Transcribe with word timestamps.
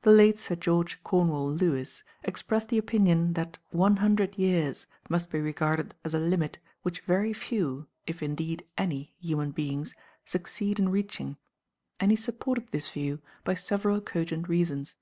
The 0.00 0.10
late 0.10 0.40
Sir 0.40 0.56
George 0.56 0.98
Cornewall 1.04 1.46
Lewis 1.48 2.02
expressed 2.24 2.68
the 2.70 2.78
opinion 2.78 3.34
that 3.34 3.58
one 3.70 3.98
hundred 3.98 4.36
years 4.36 4.88
must 5.08 5.30
be 5.30 5.38
regarded 5.38 5.94
as 6.04 6.14
a 6.14 6.18
limit 6.18 6.58
which 6.82 6.98
very 7.02 7.32
few, 7.32 7.86
if 8.04 8.24
indeed 8.24 8.66
any, 8.76 9.14
human 9.20 9.52
beings 9.52 9.94
succeed 10.24 10.80
in 10.80 10.88
reaching, 10.88 11.36
and 12.00 12.10
he 12.10 12.16
supported 12.16 12.72
this 12.72 12.88
view 12.90 13.20
by 13.44 13.54
several 13.54 14.00
cogent 14.00 14.48
reasons. 14.48 14.96